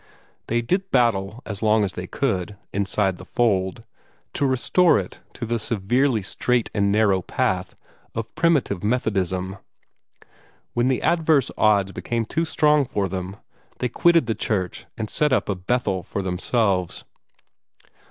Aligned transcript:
They 0.47 0.63
did 0.63 0.89
battle 0.89 1.43
as 1.45 1.61
long 1.61 1.83
as 1.83 1.93
they 1.93 2.07
could, 2.07 2.57
inside 2.73 3.17
the 3.17 3.23
fold, 3.23 3.85
to 4.33 4.47
restore 4.47 4.97
it 4.97 5.19
to 5.33 5.45
the 5.45 5.59
severely 5.59 6.23
straight 6.23 6.71
and 6.73 6.91
narrow 6.91 7.21
path 7.21 7.75
of 8.15 8.33
primitive 8.33 8.83
Methodism. 8.83 9.57
When 10.73 10.87
the 10.87 11.03
adverse 11.03 11.51
odds 11.55 11.91
became 11.91 12.25
too 12.25 12.45
strong 12.45 12.83
for 12.83 13.07
them, 13.07 13.35
they 13.77 13.89
quitted 13.89 14.25
the 14.25 14.33
church 14.33 14.87
and 14.97 15.07
set 15.07 15.31
up 15.31 15.47
a 15.47 15.53
Bethel 15.53 16.01
for 16.01 16.23
themselves. 16.23 17.03